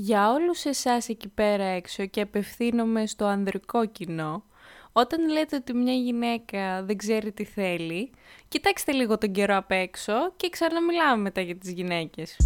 Για 0.00 0.30
όλους 0.30 0.64
εσάς 0.64 1.08
εκεί 1.08 1.28
πέρα 1.28 1.64
έξω 1.64 2.06
και 2.06 2.20
απευθύνομαι 2.20 3.06
στο 3.06 3.24
ανδρικό 3.24 3.86
κοινό, 3.86 4.44
όταν 4.92 5.28
λέτε 5.28 5.56
ότι 5.56 5.74
μια 5.74 5.92
γυναίκα 5.92 6.84
δεν 6.84 6.96
ξέρει 6.96 7.32
τι 7.32 7.44
θέλει, 7.44 8.10
κοιτάξτε 8.48 8.92
λίγο 8.92 9.18
τον 9.18 9.32
καιρό 9.32 9.56
απ' 9.56 9.70
έξω 9.70 10.32
και 10.36 10.48
ξαναμιλάμε 10.48 11.22
μετά 11.22 11.40
για 11.40 11.56
τις 11.56 11.72
γυναίκες. 11.72 12.36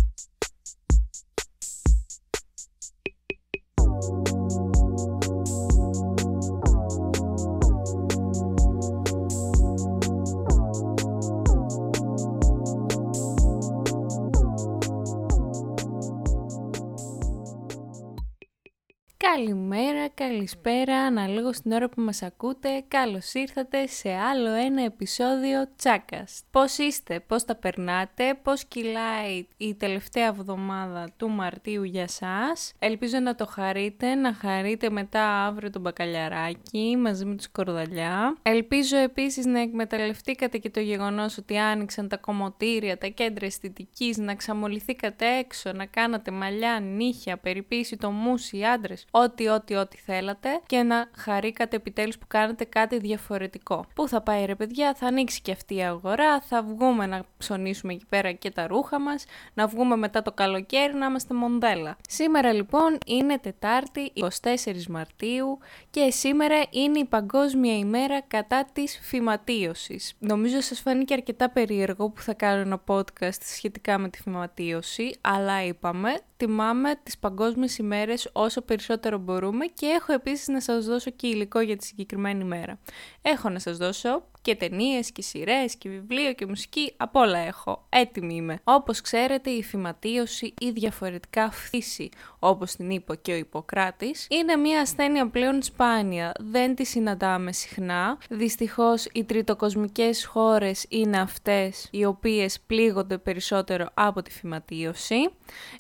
Καλημέρα, 19.37 20.09
καλησπέρα, 20.09 20.97
αναλόγως 20.99 21.57
στην 21.57 21.73
ώρα 21.73 21.89
που 21.89 22.01
μας 22.01 22.23
ακούτε, 22.23 22.85
καλώς 22.89 23.35
ήρθατε 23.35 23.87
σε 23.87 24.13
άλλο 24.13 24.51
ένα 24.51 24.85
επεισόδιο 24.85 25.69
Τσάκας. 25.77 26.43
Πώς 26.51 26.79
είστε, 26.79 27.21
πώς 27.21 27.45
τα 27.45 27.55
περνάτε, 27.55 28.39
πώς 28.43 28.65
κυλάει 28.65 29.47
η 29.57 29.75
τελευταία 29.75 30.27
εβδομάδα 30.27 31.09
του 31.17 31.29
Μαρτίου 31.29 31.83
για 31.83 32.09
σας. 32.09 32.73
Ελπίζω 32.79 33.19
να 33.19 33.35
το 33.35 33.47
χαρείτε, 33.47 34.15
να 34.15 34.35
χαρείτε 34.35 34.91
μετά 34.91 35.45
αύριο 35.47 35.71
τον 35.71 35.81
μπακαλιαράκι 35.81 36.97
μαζί 36.99 37.25
με 37.25 37.35
τους 37.35 37.51
κορδαλιά. 37.51 38.37
Ελπίζω 38.43 38.97
επίσης 38.97 39.47
να 39.47 39.61
εκμεταλλευτήκατε 39.61 40.59
και 40.59 40.71
το 40.71 40.81
γεγονός 40.81 41.39
ότι 41.39 41.59
άνοιξαν 41.59 42.09
τα 42.09 42.17
κομμωτήρια, 42.17 42.99
τα 42.99 43.07
κέντρα 43.07 43.47
αισθητικής, 43.47 44.17
να 44.19 44.35
ξαμοληθήκατε 44.35 45.27
έξω, 45.39 45.73
να 45.73 45.87
κάνατε 45.87 46.31
μαλλιά, 46.31 46.81
νύχια, 46.81 47.37
περιποίηση 47.37 47.97
το 47.97 48.11
μουσι, 48.11 48.65
άντρες, 48.65 49.05
ό,τι, 49.23 49.49
ό,τι, 49.49 49.75
ό,τι 49.75 49.97
θέλατε 49.97 50.61
και 50.67 50.83
να 50.83 51.11
χαρήκατε 51.17 51.77
επιτέλους 51.77 52.19
που 52.19 52.27
κάνετε 52.29 52.65
κάτι 52.65 52.99
διαφορετικό. 52.99 53.85
Πού 53.95 54.09
θα 54.09 54.21
πάει 54.21 54.45
ρε 54.45 54.55
παιδιά, 54.55 54.95
θα 54.95 55.07
ανοίξει 55.07 55.41
και 55.41 55.53
αυτή 55.53 55.75
η 55.75 55.83
αγορά, 55.83 56.41
θα 56.41 56.63
βγούμε 56.63 57.07
να 57.07 57.25
ψωνίσουμε 57.39 57.93
εκεί 57.93 58.07
πέρα 58.09 58.33
και 58.33 58.51
τα 58.51 58.67
ρούχα 58.67 59.01
μας, 59.01 59.25
να 59.55 59.67
βγούμε 59.67 59.97
μετά 59.97 60.23
το 60.23 60.33
καλοκαίρι 60.33 60.95
να 60.95 61.07
είμαστε 61.07 61.35
μοντέλα. 61.35 61.97
Σήμερα 62.09 62.53
λοιπόν 62.53 62.99
είναι 63.07 63.39
Τετάρτη 63.39 64.13
24 64.43 64.87
Μαρτίου 64.89 65.59
και 65.91 66.11
σήμερα 66.11 66.65
είναι 66.71 66.99
η 66.99 67.05
Παγκόσμια 67.05 67.77
ημέρα 67.77 68.21
κατά 68.21 68.67
της 68.73 69.01
φυματίωσης. 69.03 70.15
Νομίζω 70.19 70.61
σας 70.61 70.81
φάνηκε 70.81 71.15
αρκετά 71.15 71.51
περίεργο 71.51 72.11
που 72.11 72.21
θα 72.21 72.35
κάνω 72.35 72.61
ένα 72.61 72.83
podcast 72.87 73.43
σχετικά 73.43 73.99
με 73.99 74.09
τη 74.09 74.23
φυματίωση, 74.23 75.15
αλλά 75.21 75.65
είπαμε, 75.65 76.19
τιμάμε 76.37 76.95
τις 77.03 77.19
παγκόσμιες 77.19 77.79
ημέρες 77.79 78.29
όσο 78.33 78.61
περισσότερο 78.61 79.12
μπορούμε 79.19 79.67
και 79.67 79.87
έχω 79.87 80.13
επίσης 80.13 80.49
να 80.49 80.61
σας 80.61 80.85
δώσω 80.85 81.11
και 81.11 81.27
υλικό 81.27 81.61
για 81.61 81.77
τη 81.77 81.85
συγκεκριμένη 81.85 82.45
μέρα. 82.45 82.79
Έχω 83.23 83.49
να 83.49 83.59
σας 83.59 83.77
δώσω 83.77 84.23
και 84.43 84.55
ταινίες 84.55 85.13
και 85.13 85.23
σειρές 85.23 85.77
και 85.77 85.89
βιβλίο 85.89 86.33
και 86.33 86.47
μουσική, 86.47 86.93
απ' 86.97 87.17
όλα 87.17 87.39
έχω. 87.39 87.87
Έτοιμη 87.89 88.35
είμαι. 88.35 88.61
Όπως 88.65 89.01
ξέρετε 89.01 89.51
η 89.51 89.63
φυματίωση 89.63 90.55
ή 90.61 90.71
διαφορετικά 90.71 91.51
φύση, 91.51 92.09
όπως 92.39 92.73
την 92.73 92.91
είπε 92.91 93.17
και 93.17 93.33
ο 93.33 93.37
Ιπποκράτης, 93.37 94.27
είναι 94.31 94.57
μια 94.57 94.81
ασθένεια 94.81 95.29
πλέον 95.29 95.63
σπάνια. 95.63 96.33
Δεν 96.39 96.75
τη 96.75 96.85
συναντάμε 96.85 97.53
συχνά. 97.53 98.19
Δυστυχώς 98.29 99.07
οι 99.13 99.25
τριτοκοσμικές 99.25 100.25
χώρες 100.25 100.87
είναι 100.89 101.21
αυτές 101.21 101.89
οι 101.91 102.05
οποίες 102.05 102.61
πλήγονται 102.61 103.19
περισσότερο 103.19 103.89
από 103.95 104.23
τη 104.23 104.31
φυματίωση. 104.31 105.31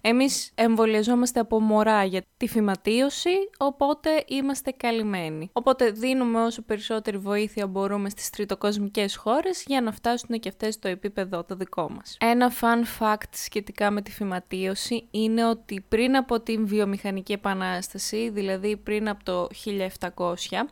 Εμείς 0.00 0.52
εμβολιαζόμαστε 0.54 1.40
από 1.40 1.60
μωρά 1.60 2.04
για 2.04 2.22
τη 2.36 2.48
φυματίωση, 2.48 3.50
οπότε 3.58 4.24
είμαστε 4.26 4.70
καλυμμένοι. 4.70 5.50
Οπότε 5.52 5.90
δίνουμε 5.90 6.42
όσο 6.42 6.62
περισσότερη 6.62 7.16
βοήθεια 7.18 7.66
μπορούμε 7.66 8.10
στις 8.10 8.30
τριτοκοσμικές 8.52 9.16
χώρες 9.16 9.64
για 9.66 9.80
να 9.80 9.92
φτάσουν 9.92 10.40
και 10.40 10.48
αυτές 10.48 10.74
στο 10.74 10.88
επίπεδο 10.88 11.44
το 11.44 11.54
δικό 11.54 11.90
μας. 11.90 12.16
Ένα 12.20 12.52
fun 12.60 13.00
fact 13.00 13.28
σχετικά 13.30 13.90
με 13.90 14.02
τη 14.02 14.10
φυματίωση 14.10 15.06
είναι 15.10 15.46
ότι 15.46 15.84
πριν 15.88 16.16
από 16.16 16.40
την 16.40 16.66
βιομηχανική 16.66 17.32
επανάσταση, 17.32 18.30
δηλαδή 18.30 18.76
πριν 18.76 19.08
από 19.08 19.24
το 19.24 19.48
1700, 19.98 20.68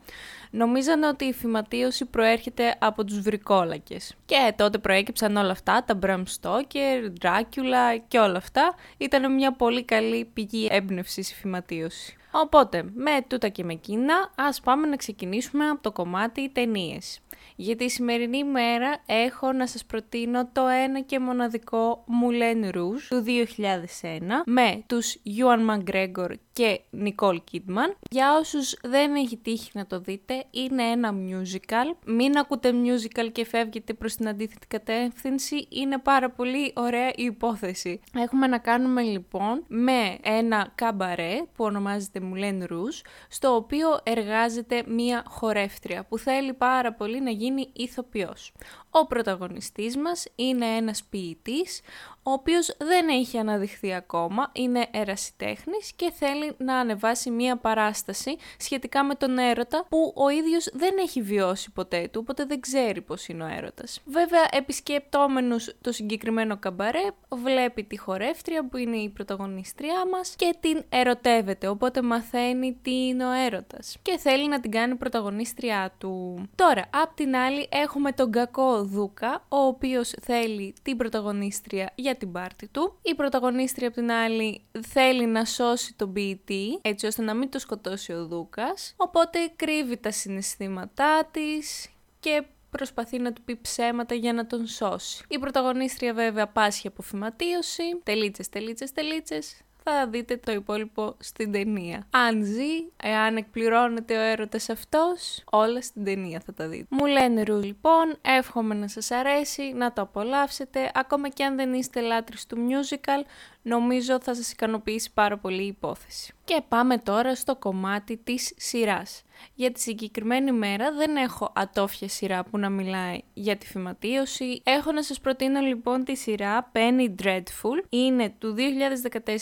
νομίζανε 0.50 1.06
ότι 1.06 1.24
η 1.24 1.32
φυματίωση 1.32 2.04
προέρχεται 2.04 2.76
από 2.78 3.04
τους 3.04 3.20
βρικόλακες. 3.20 4.14
Και 4.24 4.54
τότε 4.56 4.78
προέκυψαν 4.78 5.36
όλα 5.36 5.50
αυτά, 5.50 5.84
τα 5.84 5.98
Bram 6.02 6.22
Stoker, 6.40 7.12
Dracula 7.22 7.98
και 8.08 8.18
όλα 8.18 8.36
αυτά. 8.36 8.74
Ήταν 8.96 9.34
μια 9.34 9.52
πολύ 9.52 9.84
καλή 9.84 10.24
πηγή 10.24 10.68
έμπνευσης 10.70 11.30
η 11.30 11.34
φυματίωση. 11.34 12.14
Οπότε, 12.30 12.90
με 12.94 13.24
τούτα 13.26 13.48
και 13.48 13.64
με 13.64 13.72
εκείνα, 13.72 14.30
ας 14.34 14.60
πάμε 14.60 14.86
να 14.86 14.96
ξεκινήσουμε 14.96 15.68
από 15.68 15.82
το 15.82 15.92
κομμάτι 15.92 16.48
ταινίες. 16.48 17.20
Για 17.56 17.76
τη 17.76 17.88
σημερινή 17.88 18.44
μέρα 18.44 19.02
έχω 19.06 19.52
να 19.52 19.66
σας 19.66 19.84
προτείνω 19.84 20.48
το 20.52 20.66
ένα 20.66 21.00
και 21.00 21.18
μοναδικό 21.18 22.04
Moulin 22.06 22.64
Rouge 22.64 23.00
του 23.08 23.24
2001 23.26 24.18
με 24.46 24.82
τους 24.86 25.16
Ewan 25.26 25.70
McGregor 25.70 26.30
και 26.52 26.80
Nicole 27.04 27.38
Kidman. 27.52 27.94
Για 28.10 28.36
όσους 28.40 28.76
δεν 28.82 29.14
έχει 29.14 29.36
τύχει 29.36 29.70
να 29.74 29.86
το 29.86 30.00
δείτε, 30.00 30.44
είναι 30.50 30.82
ένα 30.82 31.14
musical. 31.14 31.96
Μην 32.06 32.38
ακούτε 32.38 32.72
musical 32.72 33.32
και 33.32 33.44
φεύγετε 33.44 33.94
προς 33.94 34.14
την 34.14 34.28
αντίθετη 34.28 34.66
κατεύθυνση, 34.66 35.66
είναι 35.70 35.98
πάρα 35.98 36.30
πολύ 36.30 36.72
ωραία 36.76 37.08
η 37.08 37.24
υπόθεση. 37.24 38.00
Έχουμε 38.14 38.46
να 38.46 38.58
κάνουμε 38.58 39.02
λοιπόν 39.02 39.64
με 39.66 40.18
ένα 40.22 40.72
καμπαρέ 40.74 41.36
που 41.54 41.64
ονομάζεται 41.64 42.19
Moulin 42.22 42.72
Rouge, 42.72 43.00
στο 43.28 43.54
οποίο 43.54 44.00
εργάζεται 44.02 44.82
μία 44.86 45.24
χορεύτρια 45.28 46.04
που 46.04 46.18
θέλει 46.18 46.52
πάρα 46.52 46.92
πολύ 46.92 47.20
να 47.20 47.30
γίνει 47.30 47.70
ηθοποιός. 47.72 48.52
Ο 48.90 49.06
πρωταγωνιστής 49.06 49.96
μας 49.96 50.26
είναι 50.34 50.66
ένας 50.66 51.04
ποιητής, 51.04 51.80
ο 52.22 52.32
οποίος 52.32 52.76
δεν 52.78 53.08
έχει 53.08 53.38
αναδειχθεί 53.38 53.94
ακόμα, 53.94 54.50
είναι 54.52 54.86
ερασιτέχνης 54.90 55.92
και 55.96 56.12
θέλει 56.14 56.54
να 56.56 56.76
ανεβάσει 56.76 57.30
μία 57.30 57.56
παράσταση 57.56 58.36
σχετικά 58.58 59.04
με 59.04 59.14
τον 59.14 59.38
έρωτα 59.38 59.86
που 59.88 60.12
ο 60.16 60.28
ίδιος 60.28 60.68
δεν 60.72 60.94
έχει 60.98 61.22
βιώσει 61.22 61.70
ποτέ 61.70 62.08
του, 62.12 62.20
οπότε 62.22 62.44
δεν 62.44 62.60
ξέρει 62.60 63.00
πώς 63.00 63.28
είναι 63.28 63.44
ο 63.44 63.46
έρωτας. 63.46 64.00
Βέβαια, 64.04 64.48
επισκεπτόμενος 64.50 65.76
το 65.80 65.92
συγκεκριμένο 65.92 66.56
καμπαρέ, 66.56 67.10
βλέπει 67.28 67.84
τη 67.84 67.98
χορεύτρια 67.98 68.68
που 68.68 68.76
είναι 68.76 68.96
η 68.96 69.08
πρωταγωνιστριά 69.08 70.06
μας 70.10 70.34
και 70.36 70.54
την 70.60 70.84
ερωτεύεται, 70.88 71.68
οπότε 71.68 72.02
μαθαίνει 72.10 72.78
τι 72.82 73.06
είναι 73.06 73.26
ο 73.26 73.30
έρωτας 73.30 73.96
και 74.02 74.18
θέλει 74.18 74.48
να 74.48 74.60
την 74.60 74.70
κάνει 74.70 74.94
πρωταγωνίστριά 74.94 75.94
του. 75.98 76.42
Τώρα, 76.54 76.84
απ' 76.90 77.14
την 77.14 77.36
άλλη 77.36 77.68
έχουμε 77.70 78.12
τον 78.12 78.30
κακό 78.30 78.84
Δούκα, 78.84 79.44
ο 79.48 79.56
οποίος 79.56 80.14
θέλει 80.20 80.74
την 80.82 80.96
πρωταγωνίστρια 80.96 81.92
για 81.94 82.16
την 82.16 82.32
πάρτη 82.32 82.68
του. 82.68 82.98
Η 83.02 83.14
πρωταγωνίστρια 83.14 83.86
από 83.86 83.96
την 83.96 84.10
άλλη 84.10 84.62
θέλει 84.88 85.26
να 85.26 85.44
σώσει 85.44 85.94
τον 85.94 86.12
ποιητή, 86.12 86.78
έτσι 86.82 87.06
ώστε 87.06 87.22
να 87.22 87.34
μην 87.34 87.50
το 87.50 87.58
σκοτώσει 87.58 88.12
ο 88.12 88.26
Δούκας. 88.26 88.94
Οπότε 88.96 89.38
κρύβει 89.56 89.96
τα 89.96 90.10
συναισθήματά 90.10 91.28
της 91.30 91.88
και 92.20 92.42
προσπαθεί 92.70 93.18
να 93.18 93.32
του 93.32 93.42
πει 93.42 93.58
ψέματα 93.62 94.14
για 94.14 94.32
να 94.32 94.46
τον 94.46 94.66
σώσει. 94.66 95.24
Η 95.28 95.38
πρωταγωνίστρια 95.38 96.12
βέβαια 96.14 96.46
πάσχει 96.46 96.86
από 96.86 97.02
φυματίωση, 97.02 97.82
τελίτσες, 98.02 98.48
τελίτσες, 98.48 98.92
τελίτσες, 98.92 99.60
θα 99.82 100.06
δείτε 100.06 100.36
το 100.36 100.52
υπόλοιπο 100.52 101.14
στην 101.18 101.52
ταινία. 101.52 102.06
Αν 102.10 102.44
ζει, 102.44 102.88
εάν 103.02 103.36
εκπληρώνεται 103.36 104.16
ο 104.16 104.20
έρωτας 104.20 104.68
αυτός, 104.68 105.44
όλα 105.50 105.82
στην 105.82 106.04
ταινία 106.04 106.42
θα 106.46 106.52
τα 106.54 106.68
δείτε. 106.68 106.86
Μου 106.88 107.06
λένε 107.06 107.42
ρου 107.42 107.58
λοιπόν, 107.58 108.16
εύχομαι 108.22 108.74
να 108.74 108.88
σας 108.88 109.10
αρέσει, 109.10 109.72
να 109.72 109.92
το 109.92 110.02
απολαύσετε, 110.02 110.90
ακόμα 110.94 111.28
και 111.28 111.44
αν 111.44 111.56
δεν 111.56 111.72
είστε 111.72 112.00
λάτρεις 112.00 112.46
του 112.46 112.56
musical, 112.56 113.24
νομίζω 113.62 114.20
θα 114.20 114.34
σας 114.34 114.52
ικανοποιήσει 114.52 115.10
πάρα 115.14 115.38
πολύ 115.38 115.62
η 115.62 115.66
υπόθεση. 115.66 116.32
Και 116.44 116.62
πάμε 116.68 116.98
τώρα 116.98 117.34
στο 117.34 117.56
κομμάτι 117.56 118.16
της 118.16 118.52
σειράς. 118.56 119.22
Για 119.54 119.72
τη 119.72 119.80
συγκεκριμένη 119.80 120.52
μέρα 120.52 120.92
δεν 120.92 121.16
έχω 121.16 121.52
ατόφια 121.54 122.08
σειρά 122.08 122.44
που 122.44 122.58
να 122.58 122.68
μιλάει 122.68 123.20
για 123.32 123.56
τη 123.56 123.66
φυματίωση. 123.66 124.60
Έχω 124.64 124.92
να 124.92 125.02
σας 125.02 125.20
προτείνω 125.20 125.60
λοιπόν 125.60 126.04
τη 126.04 126.16
σειρά 126.16 126.70
Penny 126.74 127.22
Dreadful. 127.22 127.84
Είναι 127.88 128.34
του 128.38 128.54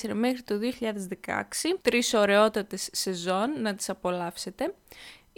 2014 0.02 0.12
μέχρι 0.14 0.42
το 0.42 0.58
2016. 1.26 1.42
Τρεις 1.82 2.14
ωραιότατες 2.14 2.88
σεζόν 2.92 3.60
να 3.60 3.74
τις 3.74 3.88
απολαύσετε. 3.88 4.74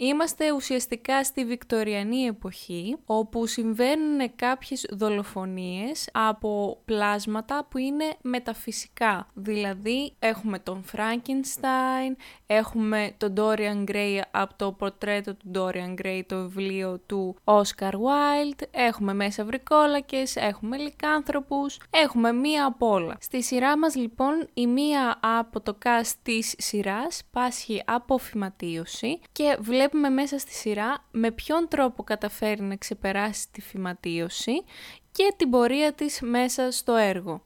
Είμαστε 0.03 0.51
ουσιαστικά 0.51 1.23
στη 1.23 1.45
Βικτοριανή 1.45 2.23
εποχή, 2.23 2.97
όπου 3.05 3.47
συμβαίνουν 3.47 4.35
κάποιες 4.35 4.85
δολοφονίες 4.91 6.09
από 6.13 6.81
πλάσματα 6.85 7.67
που 7.69 7.77
είναι 7.77 8.05
μεταφυσικά. 8.21 9.27
Δηλαδή, 9.33 10.13
έχουμε 10.19 10.59
τον 10.59 10.83
Frankenstein, 10.91 12.15
έχουμε 12.45 13.13
τον 13.17 13.33
Dorian 13.37 13.89
Gray 13.91 14.19
από 14.31 14.53
το 14.55 14.71
πορτρέτο 14.71 15.35
του 15.35 15.51
Dorian 15.55 16.01
Gray, 16.01 16.21
το 16.25 16.35
βιβλίο 16.41 16.99
του 17.05 17.35
Oscar 17.43 17.91
Wilde, 17.91 18.63
έχουμε 18.71 19.13
μέσα 19.13 19.45
βρικόλακες, 19.45 20.35
έχουμε 20.35 20.77
λικάνθρωπους, 20.77 21.79
έχουμε 21.89 22.31
μία 22.31 22.65
από 22.65 22.89
όλα. 22.89 23.17
Στη 23.19 23.43
σειρά 23.43 23.77
μας 23.77 23.95
λοιπόν 23.95 24.47
η 24.53 24.67
μία 24.67 25.19
από 25.39 25.61
το 25.61 25.77
cast 25.85 26.13
της 26.23 26.55
σειράς 26.57 27.21
πάσχει 27.31 27.83
από 27.85 28.17
φυματίωση 28.17 29.19
και 29.31 29.57
βλέπουμε 29.59 29.89
μέσα 29.97 30.39
στη 30.39 30.51
σειρά 30.51 31.05
με 31.11 31.31
ποιον 31.31 31.67
τρόπο 31.67 32.03
καταφέρει 32.03 32.61
να 32.61 32.75
ξεπεράσει 32.75 33.47
τη 33.51 33.61
φυματίωση 33.61 34.63
και 35.11 35.33
την 35.37 35.49
πορεία 35.49 35.93
της 35.93 36.21
μέσα 36.21 36.71
στο 36.71 36.95
έργο. 36.95 37.43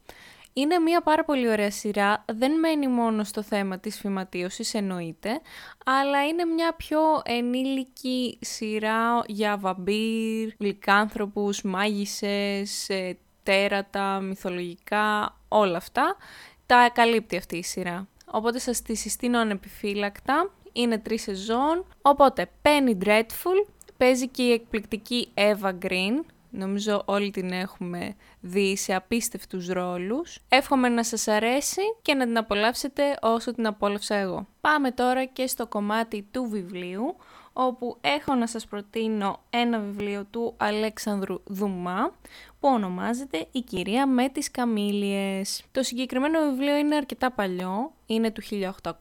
Είναι 0.58 0.80
μια 0.80 1.02
πάρα 1.02 1.24
πολύ 1.26 1.50
ωραία 1.50 1.72
σειρά, 1.72 2.26
δεν 2.34 2.60
μένει 2.60 2.88
μόνο 2.88 3.24
στο 3.24 3.42
θέμα 3.42 3.80
της 3.80 4.00
φυματίωσης 4.00 4.74
εννοείται, 4.74 5.42
αλλά 5.86 6.28
είναι 6.28 6.46
μια 6.46 6.74
πιο 6.74 7.00
ενήλικη 7.26 8.38
σειρά 8.42 9.24
για 9.28 9.58
βαμπύρ, 9.58 10.54
γλυκάνθρωπους, 10.60 11.62
μάγισσες, 11.62 12.90
ε, 12.90 13.18
τέρατα, 13.44 14.20
μυθολογικά, 14.20 15.38
όλα 15.48 15.78
αυτά. 15.78 16.16
Τα 16.66 16.90
καλύπτει 16.94 17.38
αυτή 17.38 17.58
η 17.58 17.64
σειρά. 17.64 18.08
Οπότε 18.26 18.60
σας 18.60 18.82
τη 18.82 18.96
συστήνω 18.96 19.40
ανεπιφύλακτα. 19.40 20.52
Είναι 20.76 20.98
τρεις 20.98 21.22
σεζόν. 21.22 21.86
Οπότε, 22.02 22.50
Penny 22.62 23.06
Dreadful, 23.06 23.68
παίζει 23.98 24.28
και 24.28 24.44
η 24.44 24.52
εκπληκτική 24.52 25.28
Eva 25.34 25.74
Green, 25.82 26.24
Νομίζω 26.58 27.02
όλοι 27.06 27.32
την 27.32 27.52
έχουμε 27.52 28.16
δει 28.40 28.78
σε 28.78 28.94
απίστευτους 28.94 29.68
ρόλους. 29.68 30.40
Εύχομαι 30.50 30.90
να 30.90 31.04
σας 31.04 31.28
αρέσει 31.28 31.82
και 32.02 32.14
να 32.14 32.26
την 32.26 32.38
απολαύσετε 32.38 33.18
όσο 33.22 33.54
την 33.54 33.68
απόλαυσα 33.68 34.16
εγώ. 34.16 34.48
Πάμε 34.62 34.92
τώρα 34.92 35.26
και 35.26 35.48
στο 35.48 35.68
κομμάτι 35.68 36.28
του 36.32 36.48
βιβλίου, 36.50 37.16
όπου 37.58 37.98
έχω 38.02 38.36
να 38.36 38.48
σας 38.48 38.66
προτείνω 38.66 39.40
ένα 39.50 39.80
βιβλίο 39.80 40.26
του 40.32 40.54
Αλέξανδρου 40.58 41.42
Δουμά, 41.46 42.12
που 42.60 42.68
ονομάζεται 42.68 43.48
«Η 43.52 43.62
κυρία 43.62 44.08
με 44.08 44.30
τις 44.30 44.52
καμήλιες». 44.52 45.64
Το 45.72 45.84
συγκεκριμένο 45.84 46.40
βιβλίο 46.40 46.76
είναι 46.76 46.96
αρκετά 46.96 47.32
παλιό, 47.32 47.92
είναι 48.06 48.32
του 48.32 48.42
1800 48.42 48.92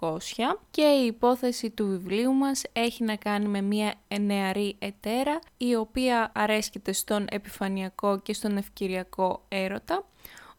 και 0.70 0.82
η 0.82 1.06
υπόθεση 1.06 1.70
του 1.70 1.86
βιβλίου 1.86 2.32
μας 2.32 2.62
έχει 2.72 3.04
να 3.04 3.16
κάνει 3.16 3.48
με 3.48 3.60
μια 3.60 3.94
νεαρή 4.20 4.76
ετέρα 4.78 5.38
η 5.56 5.74
οποία 5.74 6.32
αρέσκεται 6.34 6.92
στον 6.92 7.26
επιφανειακό 7.30 8.18
και 8.18 8.32
στον 8.32 8.56
ευκυριακό 8.56 9.44
έρωτα 9.48 10.04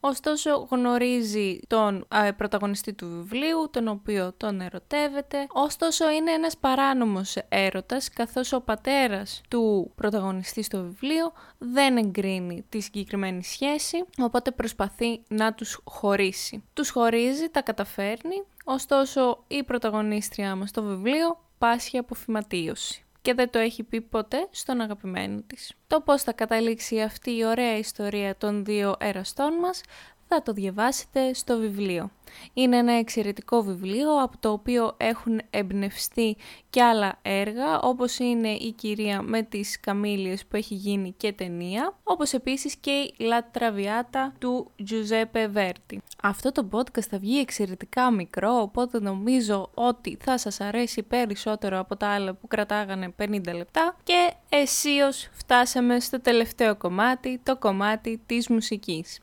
Ωστόσο 0.00 0.68
γνωρίζει 0.70 1.60
τον 1.66 2.06
πρωταγωνιστή 2.36 2.94
του 2.94 3.06
βιβλίου, 3.08 3.68
τον 3.70 3.88
οποίο 3.88 4.32
τον 4.36 4.60
ερωτεύεται. 4.60 5.46
Ωστόσο 5.48 6.10
είναι 6.10 6.30
ένας 6.30 6.56
παράνομος 6.56 7.36
έρωτας, 7.48 8.10
καθώς 8.10 8.52
ο 8.52 8.60
πατέρας 8.60 9.40
του 9.48 9.92
πρωταγωνιστή 9.94 10.62
στο 10.62 10.82
βιβλίο 10.82 11.32
δεν 11.58 11.96
εγκρίνει 11.96 12.64
τη 12.68 12.80
συγκεκριμένη 12.80 13.44
σχέση, 13.44 14.04
οπότε 14.18 14.50
προσπαθεί 14.50 15.22
να 15.28 15.54
τους 15.54 15.80
χωρίσει. 15.84 16.64
Τους 16.72 16.90
χωρίζει, 16.90 17.48
τα 17.48 17.62
καταφέρνει, 17.62 18.44
ωστόσο 18.64 19.44
η 19.46 19.62
πρωταγωνίστρια 19.62 20.56
μας 20.56 20.68
στο 20.68 20.82
βιβλίο 20.82 21.40
πάσχει 21.58 21.98
από 21.98 22.14
φυματίωση 22.14 23.05
και 23.26 23.34
δεν 23.34 23.50
το 23.50 23.58
έχει 23.58 23.82
πει 23.82 24.00
ποτέ 24.00 24.48
στον 24.50 24.80
αγαπημένο 24.80 25.42
της. 25.46 25.72
Το 25.86 26.00
πώς 26.00 26.22
θα 26.22 26.32
καταλήξει 26.32 27.00
αυτή 27.00 27.36
η 27.36 27.44
ωραία 27.44 27.78
ιστορία 27.78 28.36
των 28.36 28.64
δύο 28.64 28.94
εραστών 28.98 29.54
μας 29.54 29.80
θα 30.28 30.42
το 30.42 30.52
διαβάσετε 30.52 31.34
στο 31.34 31.58
βιβλίο. 31.58 32.10
Είναι 32.52 32.76
ένα 32.76 32.92
εξαιρετικό 32.92 33.62
βιβλίο 33.62 34.22
από 34.22 34.38
το 34.40 34.50
οποίο 34.50 34.94
έχουν 34.96 35.40
εμπνευστεί 35.50 36.36
και 36.70 36.82
άλλα 36.82 37.18
έργα 37.22 37.80
όπως 37.80 38.18
είναι 38.18 38.48
η 38.48 38.72
κυρία 38.72 39.22
με 39.22 39.42
τις 39.42 39.80
καμήλιες 39.80 40.46
που 40.46 40.56
έχει 40.56 40.74
γίνει 40.74 41.14
και 41.16 41.32
ταινία 41.32 41.96
όπως 42.02 42.32
επίσης 42.32 42.76
και 42.76 42.90
η 42.90 43.14
La 43.18 43.58
Traviata 43.58 44.32
του 44.38 44.70
Giuseppe 44.90 45.54
Verdi. 45.54 45.96
Αυτό 46.22 46.52
το 46.52 46.68
podcast 46.72 47.00
θα 47.10 47.18
βγει 47.18 47.38
εξαιρετικά 47.38 48.10
μικρό 48.10 48.60
οπότε 48.60 49.00
νομίζω 49.00 49.70
ότι 49.74 50.16
θα 50.20 50.38
σας 50.38 50.60
αρέσει 50.60 51.02
περισσότερο 51.02 51.78
από 51.78 51.96
τα 51.96 52.08
άλλα 52.08 52.34
που 52.34 52.46
κρατάγανε 52.46 53.14
50 53.18 53.54
λεπτά 53.54 53.96
και 54.02 54.32
αισίως 54.48 55.28
φτάσαμε 55.32 56.00
στο 56.00 56.20
τελευταίο 56.20 56.76
κομμάτι, 56.76 57.40
το 57.42 57.56
κομμάτι 57.56 58.20
της 58.26 58.48
μουσικής. 58.48 59.20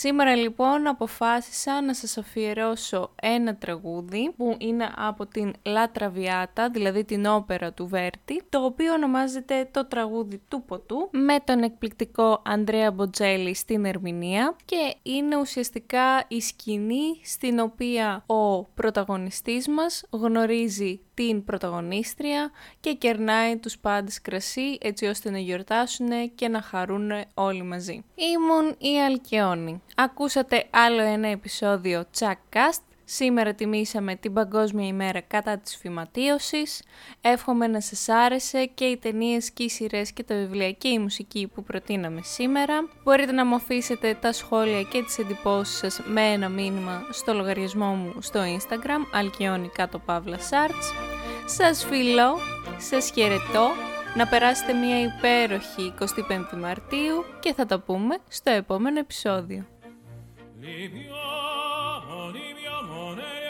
Σήμερα 0.00 0.34
λοιπόν 0.36 0.86
αποφάσισα 0.86 1.82
να 1.82 1.94
σας 1.94 2.18
αφιερώσω 2.18 3.10
ένα 3.22 3.56
τραγούδι 3.56 4.32
που 4.36 4.56
είναι 4.58 4.92
από 4.96 5.26
την 5.26 5.52
La 5.62 5.98
Traviata, 5.98 6.68
δηλαδή 6.72 7.04
την 7.04 7.26
όπερα 7.26 7.72
του 7.72 7.86
Βέρτη, 7.86 8.42
το 8.48 8.64
οποίο 8.64 8.92
ονομάζεται 8.92 9.68
το 9.70 9.86
τραγούδι 9.86 10.40
του 10.48 10.62
ποτού 10.66 11.08
με 11.10 11.36
τον 11.44 11.62
εκπληκτικό 11.62 12.42
Ανδρέα 12.44 12.90
Μποτζέλη 12.90 13.54
στην 13.54 13.84
ερμηνεία 13.84 14.56
και 14.64 14.94
είναι 15.02 15.36
ουσιαστικά 15.36 16.24
η 16.28 16.40
σκηνή 16.40 17.20
στην 17.24 17.58
οποία 17.58 18.24
ο 18.26 18.64
πρωταγωνιστής 18.64 19.68
μας 19.68 20.04
γνωρίζει 20.10 21.00
την 21.18 21.44
πρωταγωνίστρια 21.44 22.50
και 22.80 22.92
κερνάει 22.92 23.56
τους 23.56 23.78
πάντες 23.78 24.20
κρασί 24.22 24.78
έτσι 24.80 25.06
ώστε 25.06 25.30
να 25.30 25.38
γιορτάσουν 25.38 26.34
και 26.34 26.48
να 26.48 26.62
χαρούν 26.62 27.10
όλοι 27.34 27.62
μαζί. 27.62 28.04
Ήμουν 28.14 28.74
η 28.78 29.02
Αλκιόνη. 29.02 29.82
Ακούσατε 29.96 30.66
άλλο 30.70 31.02
ένα 31.02 31.28
επεισόδιο 31.28 32.04
Cast. 32.52 32.87
Σήμερα 33.10 33.54
τιμήσαμε 33.54 34.14
την 34.14 34.32
Παγκόσμια 34.32 34.86
ημέρα 34.86 35.20
κατά 35.20 35.58
της 35.58 35.76
φυματίωσης. 35.76 36.82
Εύχομαι 37.20 37.66
να 37.66 37.80
σας 37.80 38.08
άρεσε 38.08 38.64
και 38.64 38.84
οι 38.84 38.96
ταινίες 38.96 39.50
και 39.50 39.62
οι 39.62 39.68
σειρές 39.68 40.12
και 40.12 40.22
τα 40.22 40.34
βιβλία 40.34 40.72
και 40.72 40.88
η 40.88 40.98
μουσική 40.98 41.50
που 41.54 41.62
προτείναμε 41.62 42.20
σήμερα. 42.22 42.88
Μπορείτε 43.02 43.32
να 43.32 43.46
μου 43.46 43.54
αφήσετε 43.54 44.14
τα 44.20 44.32
σχόλια 44.32 44.82
και 44.82 45.02
τις 45.02 45.18
εντυπώσεις 45.18 45.76
σας 45.76 46.00
με 46.06 46.22
ένα 46.22 46.48
μήνυμα 46.48 47.02
στο 47.10 47.32
λογαριασμό 47.32 47.86
μου 47.86 48.14
στο 48.18 48.40
Instagram, 48.40 49.06
αλκιόνι 49.12 49.68
κάτω 49.68 49.98
παύλα 49.98 50.38
σάρτς. 50.38 50.92
Σας 51.46 51.84
φιλώ, 51.84 52.38
σας 52.78 53.10
χαιρετώ, 53.14 53.68
να 54.16 54.26
περάσετε 54.26 54.72
μια 54.72 55.02
υπέροχη 55.02 55.94
25η 56.00 56.58
Μαρτίου 56.58 57.24
και 57.40 57.52
θα 57.54 57.66
τα 57.66 57.80
πούμε 57.80 58.18
στο 58.28 58.50
επόμενο 58.50 58.98
επεισόδιο. 58.98 59.66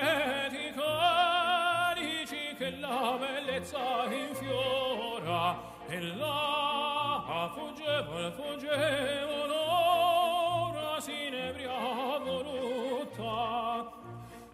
lieti 0.00 0.72
carici 0.74 2.54
che 2.56 2.70
la 2.78 3.16
bellezza 3.18 4.04
infiora 4.06 5.58
e 5.88 6.00
là 6.00 7.50
fuggevol 7.54 8.32
fuggevol 8.32 9.50
ora 9.50 11.00
s'inebria 11.00 12.18
voluta. 12.24 13.90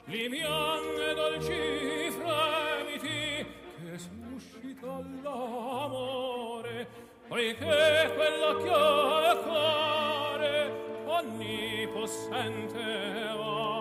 li 0.07 0.29
bianche 0.29 1.15
dolci 1.15 2.11
fremiti 2.11 3.47
che 3.83 3.99
suscita 3.99 5.03
l'amore 5.23 6.87
poiché 7.29 8.13
quell'occhio 8.15 9.31
e 9.31 9.37
cuore 9.43 10.55
onnipossente 11.07 12.85
va 13.37 13.74